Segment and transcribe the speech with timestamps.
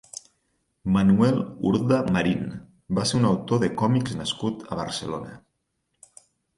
[0.95, 1.37] Manuel
[1.73, 2.49] Urda Marín
[3.01, 5.41] va ser un autor de còmics nascut a Barcelona.